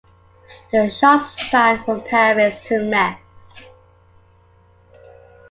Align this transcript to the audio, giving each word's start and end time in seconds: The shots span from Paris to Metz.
The 0.71 0.89
shots 0.89 1.39
span 1.39 1.83
from 1.83 2.01
Paris 2.01 2.59
to 2.63 2.79
Metz. 2.83 3.21